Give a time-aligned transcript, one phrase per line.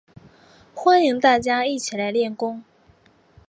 [0.73, 2.63] 欢迎大家一起来练功